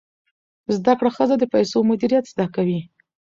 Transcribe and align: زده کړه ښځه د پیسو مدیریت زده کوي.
زده 0.75 0.93
کړه 0.99 1.09
ښځه 1.17 1.35
د 1.39 1.43
پیسو 1.53 1.77
مدیریت 1.89 2.25
زده 2.33 2.45
کوي. 2.55 2.79